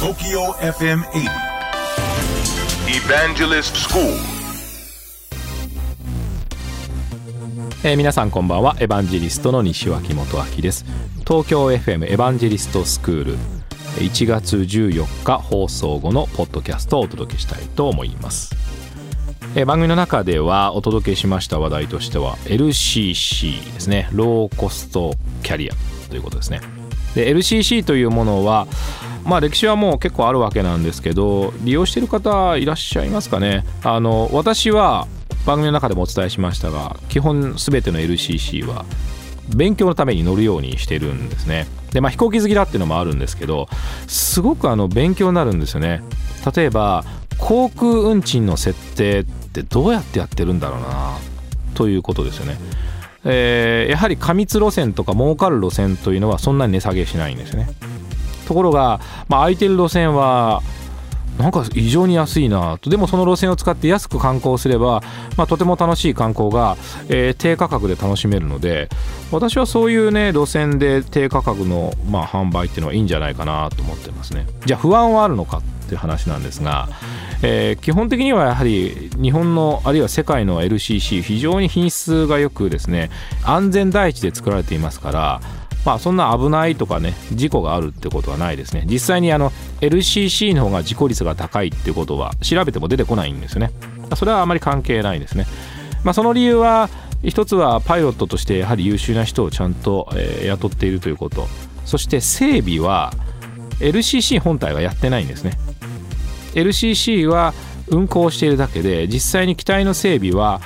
[0.00, 1.28] TOKYO FM 80
[2.88, 4.02] Evangelist School.
[7.84, 8.76] えー皆さんこんばんは。
[8.80, 10.86] エヴァンジェリストの西脇元明です。
[11.28, 13.36] 東京 FM エヴァンジェリストスクール
[13.98, 18.56] 1月14日放送後のポッドキャストをお届けしたいと思います、
[19.54, 24.08] えー番組の中ではお届けしました話題としては LCC ですね。
[24.12, 25.12] ローコスト
[25.42, 25.74] キャリア
[26.08, 26.79] ということですね
[27.14, 28.66] で LCC というものは
[29.24, 33.64] まあ歴史はもう結構あるわけなんですけど利用している方いらっしゃいますかね。
[33.82, 35.06] あの私は
[35.46, 38.84] 番組の中でもお伝えしましたが基本全ての LCC は
[39.54, 41.66] 勉強のために乗るようにしてるんですね。
[41.92, 43.68] でまあ飛行機好きだっていうのもあるんですけど
[44.06, 46.02] すごくあの勉強になるんですよね。
[46.54, 47.04] 例えば
[47.38, 51.16] 航空運賃の設定ってどうやってやってるんだろうな
[51.74, 52.58] ということですよね。
[53.24, 57.68] えーやはり過密路線とか儲かる路線というのはそんなに値下げしないんですね。
[58.46, 60.62] ところが、まあ、空いてる路線は
[61.38, 62.90] なんか異常に安いなと。
[62.90, 65.02] でもその路線を使って安く観光すれば、
[65.36, 66.76] まあ、とても楽しい観光が、
[67.08, 68.88] えー低価格で楽しめるので
[69.30, 74.46] 私はそういうね路線で低価格の、まあ、販売っていうのはいいんじゃないかなと思ってますね。
[74.66, 75.62] じゃあ不安はあるのか。
[75.90, 76.88] っていう話なんですが、
[77.42, 83.10] えー基本的にはやはり日本のあるいは世界の LCC 非常に品質がよくですね
[83.44, 85.40] 安全第一で作られていますから
[85.84, 88.84] まあそんな危ないとかね事故があるってことはないですね。
[88.86, 93.72] 実際にあの LCC の方が事故率が高いってことは調べても出てこないんですよね。
[94.14, 95.46] それはあまり関係ないですね。
[96.04, 96.88] まあその理由は
[97.24, 101.48] 一つはパイロットとしてやはり優秀な人をちゃんと、えー雇っているということ。
[101.84, 103.12] そして整備は
[103.80, 105.52] LCC 本体がやってないんですね。
[106.54, 107.54] LCC は
[107.88, 110.60] 運航しているだけで実際に機体の整備は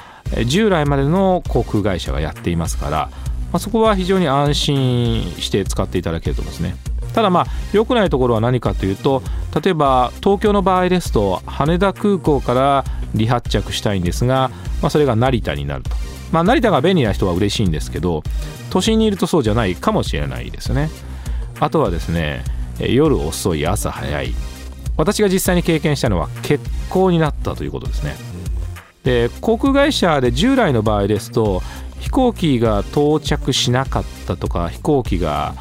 [0.47, 3.11] 従来までの航空会社がやっていますから、
[3.53, 6.77] まあ、そこは非常に安心して使っていただけると思いますね。
[7.15, 9.23] ただまあ良くないところは何かというと
[9.63, 12.85] 例えば東京の場合ですと羽田空港から
[13.17, 14.51] 離発着したいんですが、
[14.83, 15.91] まあ、それが成田になると、
[16.33, 18.25] まあ、成田が便利な人は嬉しいんですけど
[18.70, 20.91] 都心にいるとそうじゃないかもしれないですね。
[21.61, 22.42] あとはですね
[22.81, 24.35] 夜遅い朝早い。
[24.97, 28.17] 私が実際に経験したのは欠航になったということですね。
[29.03, 31.63] で航空会社で従来の場合ですと
[32.01, 35.55] 飛行機が到着しなかったとか飛行機が、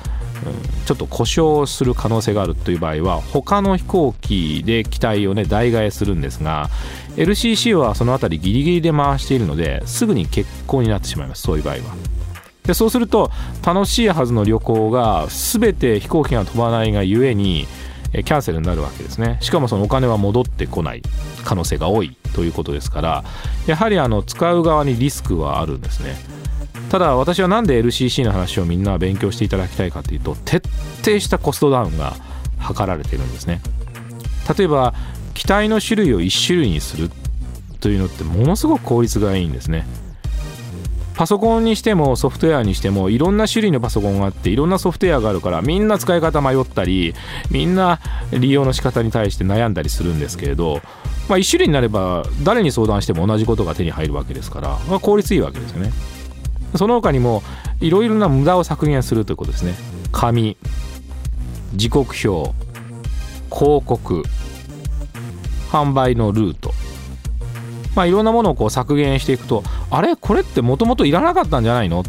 [0.85, 6.69] ちょっと故障する可能性があるという場合は他の飛行機で機体をね代替えするんですが
[7.15, 11.81] LCC はその辺りギリギリで回しているのですぐに欠航になってしまいますそういう場合は。
[12.63, 13.29] でそうすると
[13.65, 17.67] 楽しいはずの旅行が全て飛行機が飛ばないがゆえに
[18.13, 19.37] えキャンセルになるわけですね。
[19.41, 21.01] しかもそのお金は戻ってこない
[21.43, 23.23] 可能性が多いということですから
[23.67, 26.15] やはりあの使う側にリスクはあるんですね。
[26.89, 30.61] ただ私はなんで LCC の話をみんな勉強していただきたいかというと徹
[31.03, 32.13] 底したコストダウンが
[32.71, 33.61] 図られているんですね。
[34.57, 34.93] 例えば
[35.33, 37.09] 機体の種類を1種類にする
[37.79, 39.85] というのってものすごく効率がいいんですね。
[41.15, 47.13] パソコンにしてもソフトウェアにしてもいろんな種類のパソコンがあっていろんなソフトウェアがあるからみんな使い方迷ったり
[47.51, 47.99] みんな
[48.31, 50.81] 利用の仕方に対して悩んだりするんですけれど、
[51.29, 55.91] まあ、1種類になれば誰に相談しても同じことが手に入るわけですから、まあ、効率いいわけですよね。
[56.75, 57.43] その他にも
[57.79, 59.75] いろいろな無駄を削減するということですね。
[60.11, 60.57] 紙
[61.75, 62.53] 時刻表
[63.53, 64.23] 広告
[65.69, 66.73] 販売のルート。
[67.95, 69.63] まあ、いろんなものをこう削減していくと
[69.95, 70.15] あれ？
[70.15, 72.03] これってもともといらなかったんじゃないの？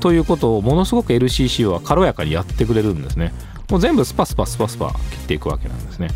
[0.00, 3.32] ということをものすごく LCC は軽やかにやってくれるんですね。
[3.70, 6.08] もう全部スパスパスパスパ切っていくわけなんですね。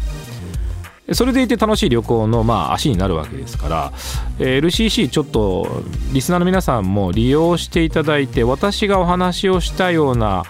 [1.12, 3.92] それでいて楽しい旅行のまあ足になるわけですから
[4.38, 5.82] え LCC ちょっと
[6.12, 10.44] リスナーの皆さんも利用していただいて私がお話をしたような、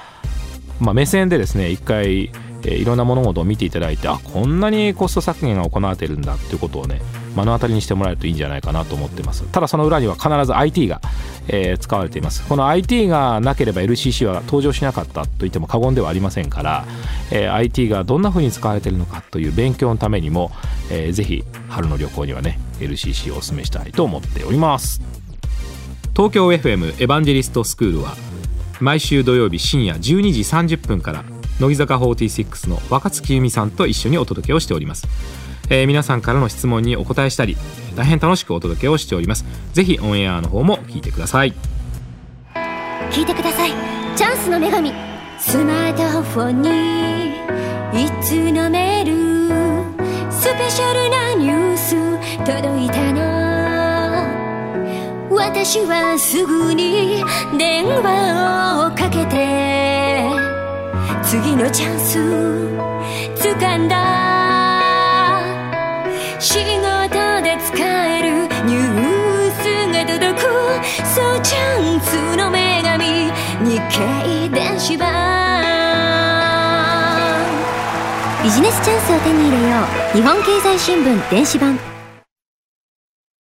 [0.78, 2.30] まあ、目線でですね一回、
[2.64, 7.00] えいろんな物事を見ていただいてあこんなにコスト削減が行われてるんだっていうことをね
[7.36, 9.44] 目の当たりにしてもらえるといいんじゃないかなと思ってます。
[9.44, 11.00] ただその裏には必ず IT が、
[11.48, 12.46] えー使われています。
[12.46, 16.84] この IT がなければ LCC は登場しなかったと言っても過言ではありませんから、
[17.30, 20.50] えー IT がどんな風に使われているのかという勉強のためにも、
[20.90, 25.00] えーぜひ春の旅行にはね LCC をお勧めしたいと思っております。
[26.14, 28.14] 東京 FM エヴァンジェリストスクールは
[28.80, 30.00] 毎週土曜日深夜12
[30.32, 30.40] 時
[30.76, 31.24] 30分から
[31.58, 35.06] 乃木坂46の若月由美さんと一緒にお届けをしております、
[35.68, 37.56] えー皆さんからの質問にお答えしたり
[37.96, 39.44] 大変楽しくお届けをしております。
[39.72, 41.54] ぜひオンエアの方も聞いてください。
[43.10, 43.70] 聞いてください。
[44.16, 44.92] チャンスの女神。
[45.38, 47.32] スマートフォンに
[48.04, 49.12] いつのメール
[50.32, 51.96] スペシャルなニュース
[52.38, 53.22] 届いたの。
[55.34, 57.24] 私はすぐに
[57.58, 60.30] 電話をかけて
[61.24, 62.18] 次のチャンス
[63.36, 64.31] 掴んだ。
[66.42, 66.64] 仕事
[67.40, 69.62] で使えるニュース
[69.92, 70.48] が届く。
[71.14, 73.30] そうチャンスの女神
[73.64, 75.06] 日経電子版
[78.42, 79.76] ビジネスチャンスを手に入れよ
[80.14, 80.16] う。
[80.16, 81.91] 日本経済新聞電子版。